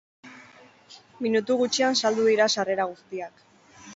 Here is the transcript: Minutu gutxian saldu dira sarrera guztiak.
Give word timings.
Minutu 1.25 1.59
gutxian 1.59 1.99
saldu 2.03 2.27
dira 2.31 2.47
sarrera 2.57 2.91
guztiak. 2.95 3.45